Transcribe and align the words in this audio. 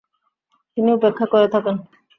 তিনি 0.77 0.89
উপেক্ষা 0.97 1.25
করে 1.33 1.47
থাকেন। 1.53 1.75